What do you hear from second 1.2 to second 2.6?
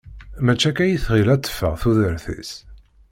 ad teffeɣ tudert-is.